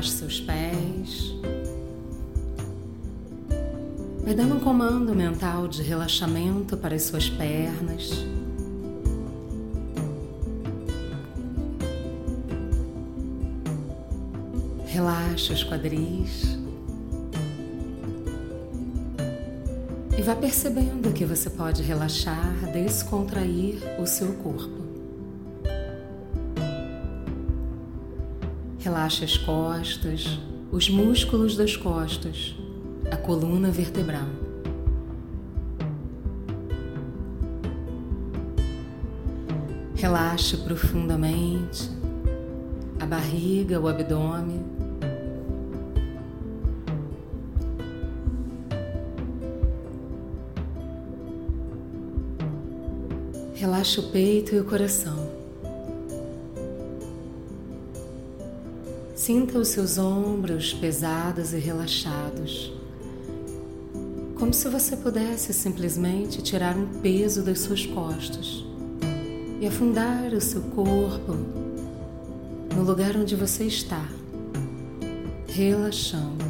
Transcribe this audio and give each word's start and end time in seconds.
Relaxe 0.00 0.12
seus 0.12 0.40
pés. 0.40 1.34
Vai 4.24 4.32
dando 4.34 4.54
um 4.54 4.60
comando 4.60 5.14
mental 5.14 5.68
de 5.68 5.82
relaxamento 5.82 6.74
para 6.74 6.94
as 6.94 7.02
suas 7.02 7.28
pernas. 7.28 8.24
Relaxa 14.86 15.52
os 15.52 15.64
quadris. 15.64 16.58
E 20.16 20.22
vá 20.22 20.34
percebendo 20.34 21.12
que 21.12 21.26
você 21.26 21.50
pode 21.50 21.82
relaxar, 21.82 22.72
descontrair 22.72 23.76
o 24.00 24.06
seu 24.06 24.32
corpo. 24.34 24.89
Relaxe 28.90 29.24
as 29.24 29.36
costas, 29.36 30.40
os 30.72 30.90
músculos 30.90 31.56
das 31.56 31.76
costas, 31.76 32.56
a 33.08 33.16
coluna 33.16 33.70
vertebral. 33.70 34.26
Relaxe 39.94 40.56
profundamente 40.56 41.88
a 42.98 43.06
barriga, 43.06 43.78
o 43.78 43.86
abdômen. 43.86 44.60
Relaxe 53.54 54.00
o 54.00 54.10
peito 54.10 54.52
e 54.52 54.58
o 54.58 54.64
coração. 54.64 55.29
Sinta 59.30 59.60
os 59.60 59.68
seus 59.68 59.96
ombros 59.96 60.74
pesados 60.74 61.52
e 61.52 61.58
relaxados, 61.58 62.72
como 64.36 64.52
se 64.52 64.68
você 64.68 64.96
pudesse 64.96 65.54
simplesmente 65.54 66.42
tirar 66.42 66.76
um 66.76 67.00
peso 67.00 67.40
das 67.44 67.60
suas 67.60 67.86
costas 67.86 68.64
e 69.60 69.68
afundar 69.68 70.34
o 70.34 70.40
seu 70.40 70.60
corpo 70.62 71.36
no 72.74 72.82
lugar 72.82 73.16
onde 73.16 73.36
você 73.36 73.66
está, 73.66 74.04
relaxando. 75.46 76.44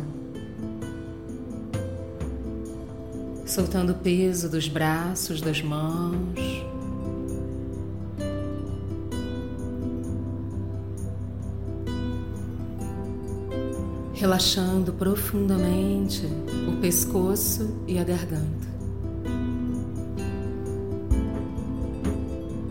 Soltando 3.44 3.92
o 3.92 3.96
peso 3.96 4.48
dos 4.48 4.68
braços, 4.68 5.42
das 5.42 5.60
mãos, 5.60 6.69
relaxando 14.20 14.92
profundamente 14.92 16.26
o 16.68 16.78
pescoço 16.78 17.70
e 17.88 17.98
a 17.98 18.04
garganta. 18.04 18.68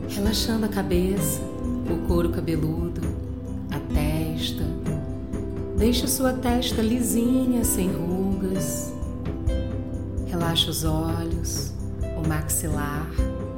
Relaxando 0.07 0.67
a 0.67 0.69
cabeça, 0.69 1.41
o 1.91 2.07
couro 2.07 2.29
cabeludo, 2.29 3.01
a 3.71 3.79
testa. 3.91 4.63
Deixe 5.75 6.07
sua 6.07 6.33
testa 6.33 6.83
lisinha, 6.83 7.63
sem 7.63 7.89
rugas. 7.93 8.93
Relaxa 10.27 10.69
os 10.69 10.83
olhos, 10.83 11.73
o 12.15 12.27
maxilar, 12.27 13.09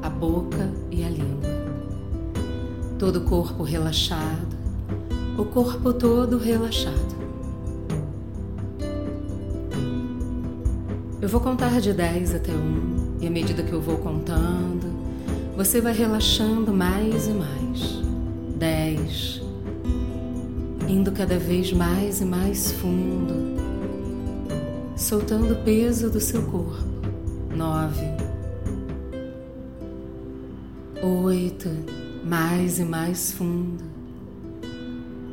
a 0.02 0.10
boca 0.10 0.72
e 0.90 1.04
a 1.04 1.10
língua. 1.10 1.50
Todo 2.98 3.18
o 3.18 3.26
corpo 3.26 3.64
relaxado, 3.64 4.56
o 5.38 5.44
corpo 5.44 5.92
todo 5.92 6.38
relaxado. 6.38 7.11
Eu 11.22 11.30
vou 11.30 11.40
contar 11.40 11.80
de 11.80 11.94
10 11.94 12.34
até 12.34 12.52
1 12.52 13.18
e 13.22 13.28
à 13.28 13.30
medida 13.30 13.62
que 13.62 13.72
eu 13.72 13.80
vou 13.80 14.00
contando, 14.00 14.92
você 15.56 15.80
vai 15.80 15.94
relaxando 15.94 16.74
mais 16.74 17.28
e 17.28 17.32
mais. 17.32 18.02
10. 18.58 19.42
Indo 20.90 21.12
cada 21.12 21.38
vez 21.38 21.72
mais 21.74 22.22
e 22.22 22.26
mais 22.26 22.72
fundo, 22.72 23.36
soltando 24.98 25.54
o 25.54 25.58
peso 25.58 26.10
do 26.10 26.20
seu 26.20 26.42
corpo. 26.42 26.90
9. 27.56 28.02
8. 31.04 31.70
Mais 32.26 32.80
e 32.80 32.84
mais 32.84 33.32
fundo, 33.32 33.84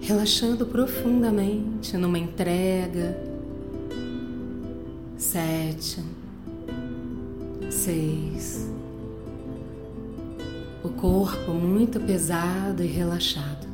relaxando 0.02 0.66
profundamente 0.66 1.96
numa 1.96 2.18
entrega 2.18 3.27
sete, 5.30 6.02
seis. 7.70 8.66
O 10.82 10.88
corpo 10.88 11.52
muito 11.52 12.00
pesado 12.00 12.82
e 12.82 12.86
relaxado. 12.86 13.66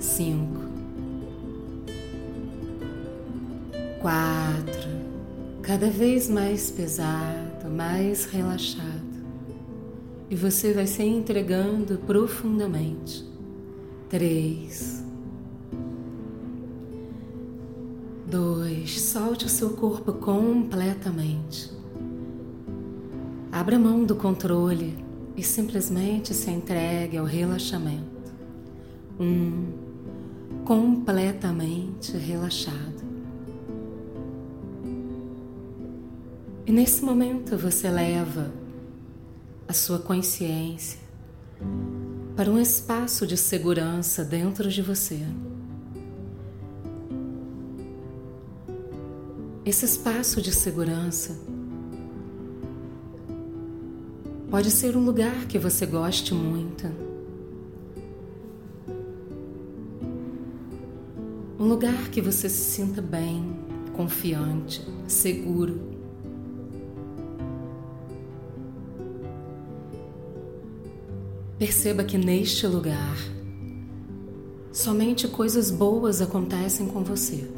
Cinco, 0.00 0.62
quatro. 4.00 4.88
Cada 5.60 5.90
vez 5.90 6.30
mais 6.30 6.70
pesado, 6.70 7.68
mais 7.70 8.24
relaxado. 8.24 9.02
E 10.30 10.34
você 10.34 10.72
vai 10.72 10.86
se 10.86 11.02
entregando 11.02 11.98
profundamente. 12.06 13.22
Três. 14.08 15.01
Dois, 18.32 18.98
solte 18.98 19.44
o 19.44 19.48
seu 19.50 19.76
corpo 19.76 20.10
completamente. 20.14 21.70
Abra 23.52 23.78
mão 23.78 24.06
do 24.06 24.16
controle 24.16 24.96
e 25.36 25.42
simplesmente 25.42 26.32
se 26.32 26.50
entregue 26.50 27.18
ao 27.18 27.26
relaxamento. 27.26 28.32
Um, 29.20 29.74
completamente 30.64 32.16
relaxado. 32.16 33.04
E 36.64 36.72
nesse 36.72 37.04
momento 37.04 37.58
você 37.58 37.90
leva 37.90 38.50
a 39.68 39.74
sua 39.74 39.98
consciência 39.98 40.98
para 42.34 42.50
um 42.50 42.58
espaço 42.58 43.26
de 43.26 43.36
segurança 43.36 44.24
dentro 44.24 44.70
de 44.70 44.80
você. 44.80 45.20
Esse 49.64 49.84
espaço 49.84 50.42
de 50.42 50.50
segurança 50.50 51.38
pode 54.50 54.72
ser 54.72 54.96
um 54.96 55.04
lugar 55.04 55.46
que 55.46 55.56
você 55.56 55.86
goste 55.86 56.34
muito. 56.34 56.90
Um 61.60 61.68
lugar 61.68 62.10
que 62.10 62.20
você 62.20 62.48
se 62.48 62.72
sinta 62.72 63.00
bem, 63.00 63.56
confiante, 63.92 64.84
seguro. 65.06 65.80
Perceba 71.56 72.02
que 72.02 72.18
neste 72.18 72.66
lugar 72.66 73.16
somente 74.72 75.28
coisas 75.28 75.70
boas 75.70 76.20
acontecem 76.20 76.88
com 76.88 77.04
você 77.04 77.48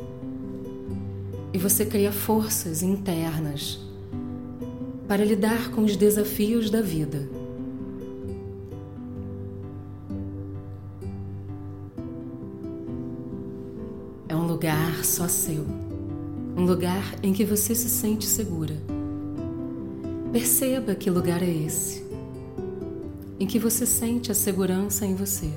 e 1.54 1.58
você 1.58 1.86
cria 1.86 2.10
forças 2.10 2.82
internas 2.82 3.78
para 5.06 5.24
lidar 5.24 5.70
com 5.70 5.84
os 5.84 5.94
desafios 5.94 6.68
da 6.68 6.82
vida. 6.82 7.28
É 14.28 14.34
um 14.34 14.48
lugar 14.48 15.04
só 15.04 15.28
seu, 15.28 15.64
um 16.56 16.64
lugar 16.64 17.14
em 17.22 17.32
que 17.32 17.44
você 17.44 17.72
se 17.72 17.88
sente 17.88 18.26
segura. 18.26 18.74
Perceba 20.32 20.96
que 20.96 21.08
lugar 21.08 21.40
é 21.40 21.48
esse, 21.48 22.04
em 23.38 23.46
que 23.46 23.60
você 23.60 23.86
sente 23.86 24.32
a 24.32 24.34
segurança 24.34 25.06
em 25.06 25.14
você. 25.14 25.52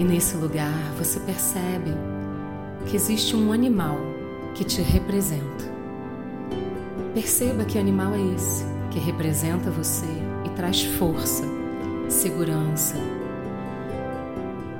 E 0.00 0.02
nesse 0.02 0.34
lugar 0.34 0.94
você 0.96 1.20
percebe 1.20 1.90
que 2.86 2.96
existe 2.96 3.36
um 3.36 3.52
animal 3.52 3.98
que 4.54 4.64
te 4.64 4.80
representa. 4.80 5.70
Perceba 7.12 7.66
que 7.66 7.78
animal 7.78 8.14
é 8.14 8.34
esse 8.34 8.64
que 8.90 8.98
representa 8.98 9.70
você 9.70 10.06
e 10.46 10.48
traz 10.56 10.82
força, 10.82 11.44
segurança, 12.08 12.96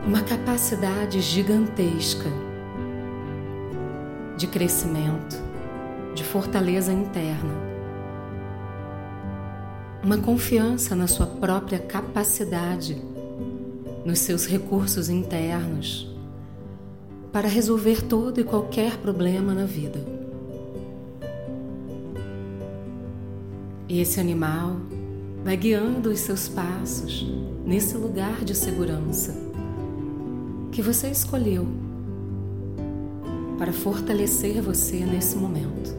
uma 0.06 0.22
capacidade 0.22 1.20
gigantesca 1.20 2.30
de 4.38 4.46
crescimento, 4.46 5.36
de 6.14 6.24
fortaleza 6.24 6.94
interna, 6.94 7.52
uma 10.02 10.16
confiança 10.16 10.96
na 10.96 11.06
sua 11.06 11.26
própria 11.26 11.78
capacidade, 11.78 13.09
nos 14.04 14.18
seus 14.20 14.46
recursos 14.46 15.08
internos 15.08 16.08
para 17.32 17.48
resolver 17.48 18.02
todo 18.02 18.40
e 18.40 18.44
qualquer 18.44 18.96
problema 18.98 19.54
na 19.54 19.64
vida. 19.64 20.04
E 23.88 24.00
esse 24.00 24.20
animal 24.20 24.76
vai 25.44 25.56
guiando 25.56 26.10
os 26.10 26.20
seus 26.20 26.48
passos 26.48 27.26
nesse 27.64 27.96
lugar 27.96 28.44
de 28.44 28.54
segurança 28.54 29.34
que 30.70 30.82
você 30.82 31.08
escolheu 31.08 31.66
para 33.58 33.72
fortalecer 33.72 34.62
você 34.62 35.04
nesse 35.04 35.36
momento. 35.36 35.94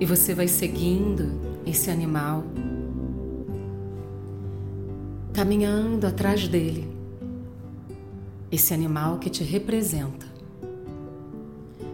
E 0.00 0.06
você 0.06 0.34
vai 0.34 0.48
seguindo 0.48 1.30
esse 1.66 1.90
animal, 1.90 2.42
caminhando 5.40 6.06
atrás 6.06 6.46
dele, 6.46 6.86
esse 8.52 8.74
animal 8.74 9.18
que 9.18 9.30
te 9.30 9.42
representa. 9.42 10.26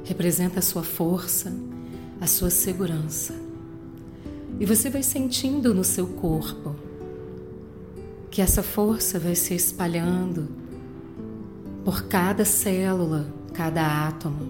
Representa 0.04 0.58
a 0.58 0.62
sua 0.62 0.82
força, 0.82 1.54
a 2.20 2.26
sua 2.26 2.50
segurança. 2.50 3.37
E 4.58 4.66
você 4.66 4.90
vai 4.90 5.04
sentindo 5.04 5.72
no 5.72 5.84
seu 5.84 6.08
corpo 6.08 6.75
que 8.32 8.43
essa 8.43 8.64
força 8.64 9.16
vai 9.16 9.37
se 9.37 9.54
espalhando 9.54 10.49
por 11.84 12.02
cada 12.08 12.44
célula, 12.44 13.32
cada 13.54 14.08
átomo, 14.08 14.49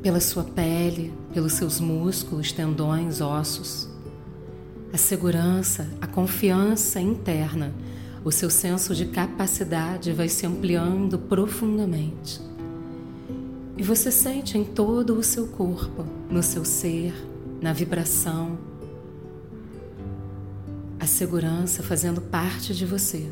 pela 0.00 0.20
sua 0.20 0.44
pele, 0.44 1.12
pelos 1.34 1.54
seus 1.54 1.80
músculos, 1.80 2.52
tendões, 2.52 3.20
ossos. 3.20 3.88
A 4.92 4.96
segurança, 4.96 5.86
a 6.00 6.06
confiança 6.06 7.00
interna, 7.00 7.74
o 8.24 8.32
seu 8.32 8.48
senso 8.48 8.94
de 8.94 9.06
capacidade 9.06 10.12
vai 10.12 10.28
se 10.28 10.46
ampliando 10.46 11.18
profundamente. 11.18 12.40
E 13.76 13.82
você 13.82 14.10
sente 14.10 14.56
em 14.56 14.64
todo 14.64 15.14
o 15.14 15.22
seu 15.22 15.48
corpo, 15.48 16.04
no 16.30 16.42
seu 16.42 16.64
ser, 16.64 17.14
na 17.60 17.72
vibração, 17.72 18.58
a 20.98 21.06
segurança 21.06 21.82
fazendo 21.82 22.20
parte 22.20 22.74
de 22.74 22.84
você. 22.84 23.30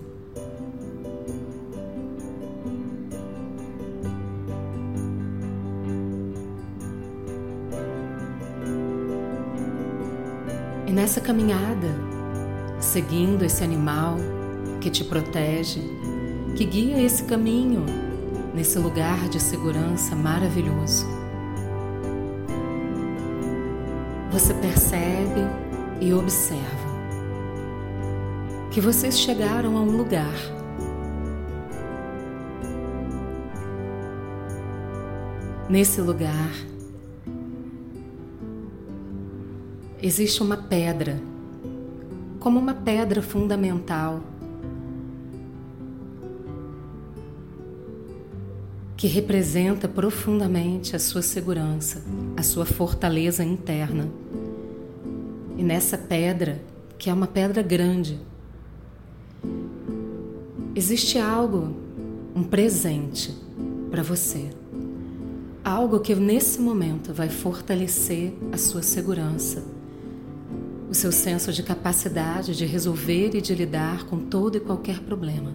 Nessa 10.96 11.20
caminhada, 11.20 11.94
seguindo 12.80 13.44
esse 13.44 13.62
animal 13.62 14.16
que 14.80 14.88
te 14.88 15.04
protege, 15.04 15.82
que 16.56 16.64
guia 16.64 17.02
esse 17.02 17.24
caminho 17.24 17.84
nesse 18.54 18.78
lugar 18.78 19.28
de 19.28 19.38
segurança 19.38 20.16
maravilhoso, 20.16 21.06
você 24.32 24.54
percebe 24.54 25.42
e 26.00 26.14
observa 26.14 26.86
que 28.70 28.80
vocês 28.80 29.18
chegaram 29.18 29.76
a 29.76 29.80
um 29.82 29.98
lugar. 29.98 30.34
Nesse 35.68 36.00
lugar, 36.00 36.52
existe 40.06 40.40
uma 40.40 40.56
pedra, 40.56 41.20
como 42.38 42.60
uma 42.60 42.74
pedra 42.74 43.20
fundamental, 43.20 44.22
que 48.96 49.08
representa 49.08 49.88
profundamente 49.88 50.94
a 50.94 50.98
sua 50.98 51.22
segurança, 51.22 52.04
a 52.36 52.42
sua 52.42 52.64
fortaleza 52.64 53.44
interna. 53.44 54.08
E 55.56 55.62
nessa 55.62 55.98
pedra, 55.98 56.62
que 56.96 57.10
é 57.10 57.12
uma 57.12 57.26
pedra 57.26 57.60
grande, 57.60 58.18
existe 60.74 61.18
algo, 61.18 61.74
um 62.34 62.44
presente 62.44 63.36
para 63.90 64.02
você. 64.02 64.50
Algo 65.64 65.98
que 65.98 66.14
nesse 66.14 66.60
momento 66.60 67.12
vai 67.12 67.28
fortalecer 67.28 68.32
a 68.52 68.56
sua 68.56 68.82
segurança 68.82 69.75
seu 70.96 71.12
senso 71.12 71.52
de 71.52 71.62
capacidade 71.62 72.56
de 72.56 72.64
resolver 72.64 73.34
e 73.34 73.40
de 73.40 73.54
lidar 73.54 74.06
com 74.06 74.18
todo 74.18 74.56
e 74.56 74.60
qualquer 74.60 75.00
problema. 75.00 75.54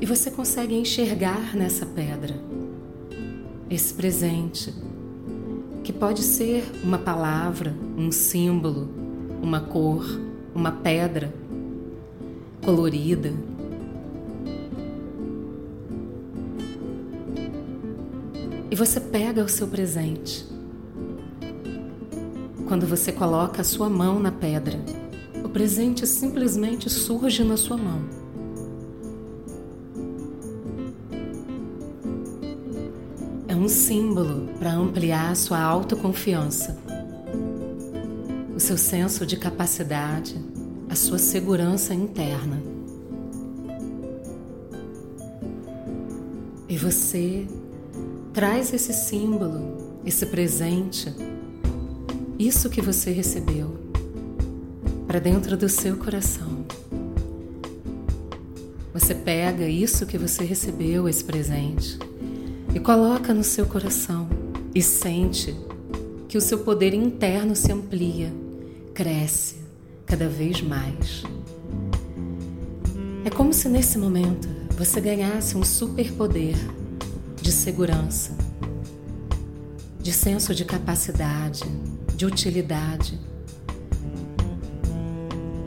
E 0.00 0.06
você 0.06 0.30
consegue 0.30 0.74
enxergar 0.74 1.54
nessa 1.54 1.84
pedra 1.84 2.34
esse 3.68 3.92
presente, 3.92 4.72
que 5.82 5.92
pode 5.92 6.22
ser 6.22 6.64
uma 6.82 6.98
palavra, 6.98 7.74
um 7.96 8.10
símbolo, 8.10 8.88
uma 9.42 9.60
cor, 9.60 10.04
uma 10.54 10.72
pedra 10.72 11.34
colorida, 12.64 13.32
e 18.70 18.74
você 18.74 19.00
pega 19.00 19.44
o 19.44 19.48
seu 19.48 19.68
presente. 19.68 20.46
Quando 22.66 22.86
você 22.86 23.12
coloca 23.12 23.60
a 23.60 23.64
sua 23.64 23.88
mão 23.88 24.18
na 24.18 24.32
pedra, 24.32 24.78
o 25.44 25.48
presente 25.48 26.06
simplesmente 26.06 26.90
surge 26.90 27.44
na 27.44 27.56
sua 27.56 27.76
mão. 27.76 28.02
É 33.46 33.54
um 33.54 33.68
símbolo 33.68 34.48
para 34.58 34.72
ampliar 34.72 35.30
a 35.30 35.34
sua 35.36 35.60
autoconfiança, 35.60 36.76
o 38.54 38.58
seu 38.58 38.76
senso 38.76 39.24
de 39.24 39.36
capacidade, 39.36 40.36
a 40.88 40.96
sua 40.96 41.18
segurança 41.18 41.94
interna. 41.94 42.60
E 46.68 46.76
você 46.76 47.46
Traz 48.36 48.74
esse 48.74 48.92
símbolo, 48.92 50.02
esse 50.04 50.26
presente, 50.26 51.10
isso 52.38 52.68
que 52.68 52.82
você 52.82 53.10
recebeu, 53.10 53.78
para 55.06 55.18
dentro 55.18 55.56
do 55.56 55.70
seu 55.70 55.96
coração. 55.96 56.66
Você 58.92 59.14
pega 59.14 59.66
isso 59.66 60.04
que 60.04 60.18
você 60.18 60.44
recebeu, 60.44 61.08
esse 61.08 61.24
presente, 61.24 61.98
e 62.74 62.78
coloca 62.78 63.32
no 63.32 63.42
seu 63.42 63.64
coração 63.64 64.28
e 64.74 64.82
sente 64.82 65.56
que 66.28 66.36
o 66.36 66.42
seu 66.42 66.58
poder 66.58 66.92
interno 66.92 67.56
se 67.56 67.72
amplia, 67.72 68.30
cresce 68.92 69.56
cada 70.04 70.28
vez 70.28 70.60
mais. 70.60 71.22
É 73.24 73.30
como 73.30 73.54
se 73.54 73.66
nesse 73.66 73.96
momento 73.96 74.46
você 74.76 75.00
ganhasse 75.00 75.56
um 75.56 75.64
superpoder 75.64 76.54
de 77.46 77.52
segurança, 77.52 78.36
de 80.00 80.12
senso 80.12 80.52
de 80.52 80.64
capacidade, 80.64 81.62
de 82.16 82.26
utilidade. 82.26 83.20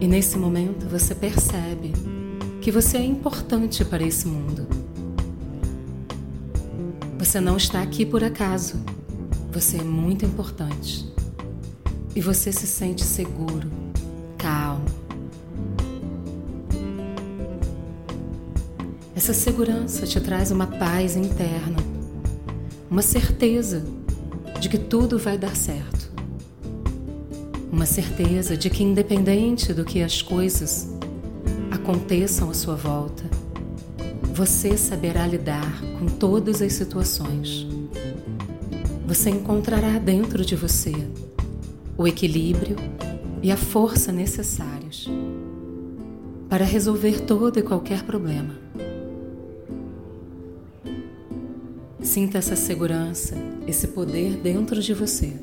E 0.01 0.05
nesse 0.05 0.37
momento 0.37 0.89
você 0.89 1.15
percebe 1.15 1.93
que 2.61 2.69
você 2.69 2.97
é 2.97 3.05
importante 3.05 3.85
para 3.85 4.03
esse 4.03 4.27
mundo. 4.27 4.67
Você 7.17 7.39
não 7.39 7.55
está 7.55 7.81
aqui 7.81 8.05
por 8.05 8.25
acaso. 8.25 8.75
Você 9.53 9.77
é 9.77 9.83
muito 9.83 10.25
importante. 10.25 11.09
E 12.13 12.19
você 12.19 12.51
se 12.51 12.67
sente 12.67 13.05
seguro, 13.05 13.71
Essa 19.19 19.33
segurança 19.33 20.07
te 20.07 20.17
traz 20.17 20.49
uma 20.49 20.65
paz 20.65 21.17
interna, 21.17 21.75
uma 22.89 23.01
certeza 23.01 23.83
de 24.61 24.69
que 24.69 24.77
tudo 24.77 25.19
vai 25.19 25.37
dar 25.37 25.57
certo. 25.57 26.09
Uma 27.69 27.85
certeza 27.85 28.55
de 28.55 28.69
que, 28.69 28.81
independente 28.81 29.73
do 29.73 29.83
que 29.83 30.01
as 30.01 30.21
coisas 30.21 30.87
aconteçam 31.69 32.49
à 32.49 32.53
sua 32.53 32.77
volta, 32.77 33.25
você 34.33 34.77
saberá 34.77 35.27
lidar 35.27 35.81
com 35.99 36.05
todas 36.05 36.61
as 36.61 36.71
situações. 36.71 37.67
Você 39.05 39.31
encontrará 39.31 39.99
dentro 39.99 40.45
de 40.45 40.55
você 40.55 40.95
o 41.97 42.07
equilíbrio 42.07 42.77
e 43.43 43.51
a 43.51 43.57
força 43.57 44.13
necessários 44.13 45.09
para 46.47 46.63
resolver 46.63 47.19
todo 47.19 47.59
e 47.59 47.61
qualquer 47.61 48.03
problema. 48.03 48.69
Sinta 52.01 52.37
essa 52.37 52.55
segurança, 52.55 53.35
esse 53.67 53.89
poder 53.89 54.37
dentro 54.37 54.81
de 54.81 54.93
você. 54.93 55.33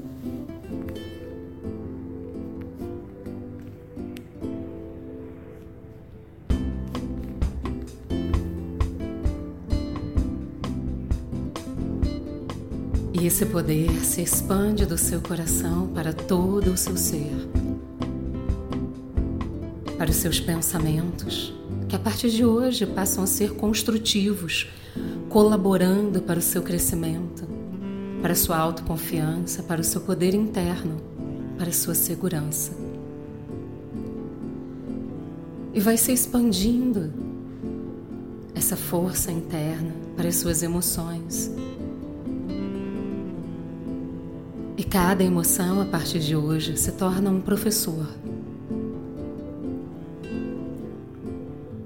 E 13.12 13.26
esse 13.26 13.46
poder 13.46 13.90
se 14.04 14.22
expande 14.22 14.86
do 14.86 14.96
seu 14.96 15.20
coração 15.20 15.88
para 15.88 16.12
todo 16.12 16.72
o 16.72 16.76
seu 16.76 16.96
ser, 16.96 17.32
para 19.96 20.10
os 20.10 20.16
seus 20.16 20.40
pensamentos, 20.40 21.54
que 21.88 21.96
a 21.96 21.98
partir 21.98 22.30
de 22.30 22.44
hoje 22.44 22.84
passam 22.86 23.24
a 23.24 23.26
ser 23.26 23.52
construtivos, 23.52 24.68
colaborando 25.36 26.22
para 26.22 26.38
o 26.38 26.42
seu 26.42 26.62
crescimento, 26.62 27.46
para 28.22 28.32
a 28.32 28.34
sua 28.34 28.56
autoconfiança, 28.56 29.62
para 29.62 29.82
o 29.82 29.84
seu 29.84 30.00
poder 30.00 30.32
interno, 30.32 30.96
para 31.58 31.68
a 31.68 31.72
sua 31.74 31.94
segurança. 31.94 32.72
E 35.74 35.78
vai 35.78 35.98
se 35.98 36.10
expandindo 36.10 37.12
essa 38.54 38.78
força 38.78 39.30
interna 39.30 39.92
para 40.16 40.26
as 40.26 40.36
suas 40.36 40.62
emoções 40.62 41.52
E 44.78 44.84
cada 44.84 45.22
emoção, 45.22 45.82
a 45.82 45.84
partir 45.84 46.18
de 46.18 46.34
hoje, 46.34 46.78
se 46.78 46.92
torna 46.92 47.30
um 47.30 47.42
professor 47.42 48.06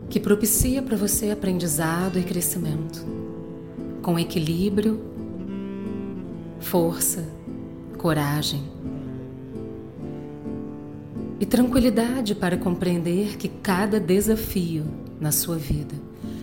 que 0.09 0.21
propicia 0.21 0.83
para 0.83 0.97
você 0.97 1.31
aprendizado 1.31 2.17
e 2.17 2.23
crescimento, 2.23 3.20
com 4.03 4.19
equilíbrio, 4.19 5.01
força, 6.59 7.29
coragem 7.97 8.63
e 11.39 11.47
tranquilidade 11.47 12.35
para 12.35 12.57
compreender 12.57 13.37
que 13.37 13.49
cada 13.49 14.01
desafio 14.01 14.85
na 15.21 15.33
sua 15.33 15.57
vida 15.57 15.95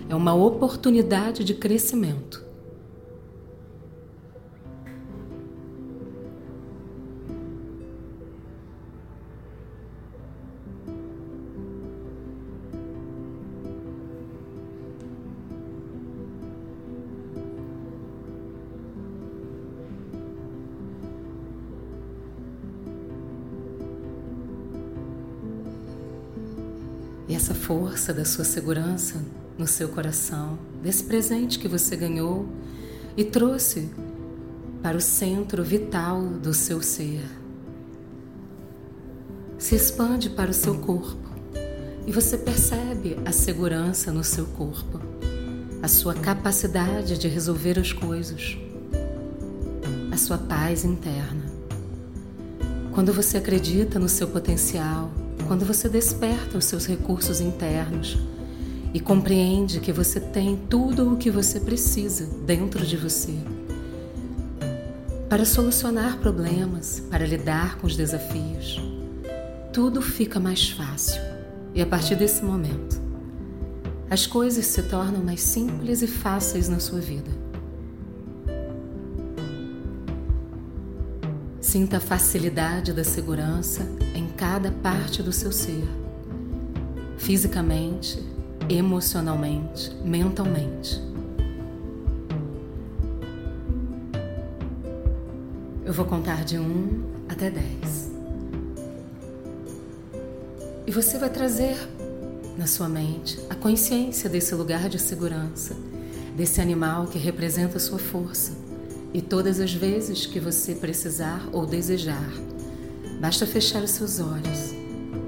é 0.10 0.16
uma 0.16 0.34
oportunidade 0.34 1.44
de 1.44 1.54
crescimento 1.54 2.47
essa 27.38 27.54
força 27.54 28.12
da 28.12 28.26
sua 28.26 28.44
segurança 28.44 29.24
no 29.60 29.68
seu 29.68 29.90
coração, 29.90 30.58
desse 30.82 31.04
presente 31.04 31.60
que 31.60 31.68
você 31.68 31.96
ganhou 31.96 32.48
e 33.16 33.24
trouxe 33.24 33.92
para 34.82 34.98
o 34.98 35.02
centro 35.02 35.64
vital 35.64 36.20
do 36.20 36.52
seu 36.52 36.82
ser, 36.82 37.24
se 39.58 39.76
expande 39.76 40.32
para 40.32 40.50
o 40.50 40.54
seu 40.54 40.80
corpo 40.80 41.30
e 42.08 42.12
você 42.12 42.40
percebe 42.40 43.18
a 43.24 43.32
segurança 43.32 44.12
no 44.12 44.24
seu 44.24 44.46
corpo, 44.48 45.00
a 45.82 45.88
sua 45.88 46.16
capacidade 46.16 47.20
de 47.20 47.28
resolver 47.28 47.78
as 47.78 47.94
coisas, 47.94 48.58
a 50.12 50.18
sua 50.18 50.40
paz 50.40 50.84
interna. 50.84 51.46
Quando 52.94 53.14
você 53.14 53.38
acredita 53.38 54.00
no 54.00 54.10
seu 54.10 54.28
potencial, 54.28 55.12
quando 55.48 55.66
você 55.66 55.88
desperta 55.88 56.58
os 56.58 56.66
seus 56.66 56.86
recursos 56.86 57.40
internos 57.40 58.18
e 58.94 59.00
compreende 59.00 59.80
que 59.80 59.94
você 59.94 60.20
tem 60.20 60.58
tudo 60.70 61.14
o 61.14 61.18
que 61.18 61.32
você 61.32 61.60
precisa 61.60 62.26
dentro 62.46 62.86
de 62.86 62.98
você 62.98 63.34
para 65.30 65.46
solucionar 65.46 66.18
problemas, 66.18 67.02
para 67.10 67.26
lidar 67.26 67.78
com 67.78 67.88
os 67.88 67.96
desafios, 67.96 68.82
tudo 69.74 70.02
fica 70.02 70.40
mais 70.40 70.70
fácil. 70.70 71.22
E 71.76 71.82
a 71.82 71.86
partir 71.86 72.16
desse 72.16 72.44
momento, 72.44 73.02
as 74.10 74.26
coisas 74.26 74.66
se 74.66 74.84
tornam 74.84 75.22
mais 75.22 75.42
simples 75.42 76.02
e 76.02 76.08
fáceis 76.08 76.70
na 76.70 76.80
sua 76.80 77.00
vida. 77.00 77.47
Sinta 81.78 81.98
a 81.98 82.00
facilidade 82.00 82.92
da 82.92 83.04
segurança 83.04 83.88
em 84.16 84.28
cada 84.30 84.72
parte 84.72 85.22
do 85.22 85.32
seu 85.32 85.52
ser, 85.52 85.88
fisicamente, 87.20 88.18
emocionalmente, 88.68 89.96
mentalmente. 90.04 91.00
Eu 95.86 95.94
vou 95.94 96.04
contar 96.04 96.44
de 96.44 96.58
um 96.58 97.04
até 97.30 97.52
dez. 97.52 98.12
E 100.88 100.92
você 100.92 101.20
vai 101.20 101.30
trazer 101.30 101.78
na 102.58 102.66
sua 102.66 102.90
mente 102.90 103.40
a 103.52 103.54
consciência 103.54 104.28
desse 104.28 104.56
lugar 104.56 104.90
de 104.90 104.98
segurança, 104.98 105.76
desse 106.36 106.60
animal 106.60 107.06
que 107.06 107.20
representa 107.20 107.78
a 107.78 107.80
sua 107.80 108.00
força 108.00 108.67
e 109.14 109.22
todas 109.22 109.60
as 109.60 109.74
vezes 109.74 110.26
que 110.26 110.40
você 110.40 110.76
precisar 110.76 111.48
ou 111.52 111.66
desejar, 111.66 112.32
basta 113.20 113.46
fechar 113.46 113.84
os 113.84 113.92
seus 113.92 114.20
olhos 114.20 114.74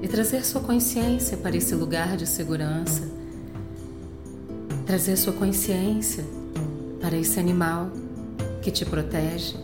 e 0.02 0.08
trazer 0.08 0.44
sua 0.44 0.60
consciência 0.60 1.36
para 1.36 1.56
esse 1.56 1.74
lugar 1.74 2.16
de 2.16 2.26
segurança, 2.26 3.08
trazer 4.86 5.16
sua 5.16 5.32
consciência 5.32 6.24
para 7.00 7.16
esse 7.16 7.40
animal 7.40 7.90
que 8.62 8.70
te 8.70 8.84
protege 8.84 9.56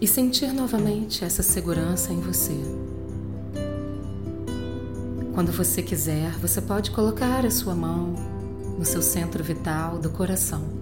e 0.00 0.06
sentir 0.06 0.52
novamente 0.52 1.24
essa 1.24 1.42
segurança 1.42 2.12
em 2.12 2.20
você. 2.20 2.56
Quando 5.34 5.52
você 5.52 5.82
quiser, 5.82 6.32
você 6.38 6.60
pode 6.60 6.90
colocar 6.90 7.46
a 7.46 7.50
sua 7.50 7.74
mão 7.74 8.14
no 8.78 8.84
seu 8.84 9.00
centro 9.00 9.44
vital 9.44 9.98
do 9.98 10.10
coração 10.10 10.79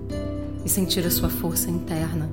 e 0.64 0.68
sentir 0.68 1.06
a 1.06 1.10
sua 1.10 1.28
força 1.28 1.70
interna, 1.70 2.28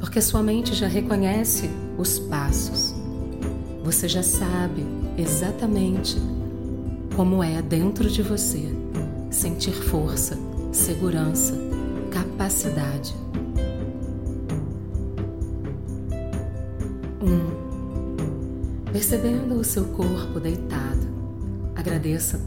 porque 0.00 0.18
a 0.18 0.22
sua 0.22 0.42
mente 0.42 0.74
já 0.74 0.86
reconhece 0.86 1.70
os 1.98 2.18
passos. 2.18 2.94
Você 3.84 4.08
já 4.08 4.22
sabe 4.22 4.84
exatamente 5.16 6.16
como 7.16 7.42
é 7.42 7.60
dentro 7.60 8.08
de 8.08 8.22
você 8.22 8.68
sentir 9.30 9.72
força, 9.72 10.38
segurança, 10.72 11.54
capacidade. 12.10 13.14
Um, 17.20 18.92
percebendo 18.92 19.54
o 19.54 19.64
seu 19.64 19.84
corpo 19.86 20.38
deitado, 20.40 21.08
agradeça 21.74 22.40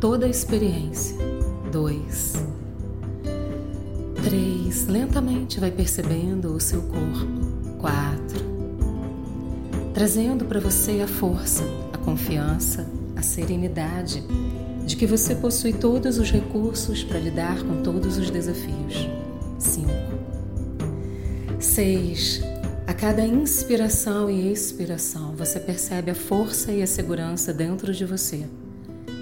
toda 0.00 0.26
a 0.26 0.28
experiência. 0.28 1.16
2. 1.70 2.59
Três, 4.22 4.86
lentamente 4.86 5.58
vai 5.58 5.70
percebendo 5.70 6.54
o 6.54 6.60
seu 6.60 6.82
corpo. 6.82 7.50
Quatro, 7.78 8.44
trazendo 9.94 10.44
para 10.44 10.60
você 10.60 11.00
a 11.00 11.06
força, 11.06 11.64
a 11.92 11.98
confiança, 11.98 12.86
a 13.16 13.22
serenidade 13.22 14.22
de 14.84 14.96
que 14.96 15.06
você 15.06 15.34
possui 15.34 15.72
todos 15.72 16.18
os 16.18 16.30
recursos 16.30 17.02
para 17.02 17.18
lidar 17.18 17.62
com 17.62 17.82
todos 17.82 18.18
os 18.18 18.30
desafios. 18.30 19.08
Cinco, 19.58 19.90
seis, 21.58 22.42
a 22.86 22.92
cada 22.92 23.24
inspiração 23.24 24.28
e 24.28 24.52
expiração, 24.52 25.34
você 25.36 25.58
percebe 25.58 26.10
a 26.10 26.14
força 26.14 26.72
e 26.72 26.82
a 26.82 26.86
segurança 26.86 27.52
dentro 27.52 27.94
de 27.94 28.04
você. 28.04 28.44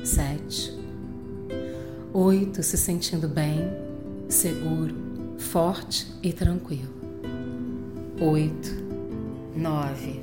7. 0.04 0.78
8. 2.14 2.62
Se 2.62 2.78
sentindo 2.78 3.28
bem, 3.28 3.70
seguro, 4.28 4.94
forte 5.38 6.06
e 6.22 6.32
tranquilo. 6.32 6.92
Oito, 8.20 8.70
nove. 9.56 10.20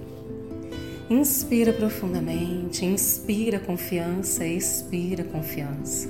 Inspira 1.10 1.74
profundamente, 1.74 2.86
inspira 2.86 3.60
confiança, 3.60 4.46
expira 4.46 5.24
confiança. 5.24 6.10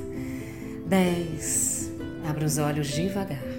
Dez. 0.86 1.92
Abra 2.28 2.46
os 2.46 2.58
olhos 2.58 2.88
devagar. 2.88 3.55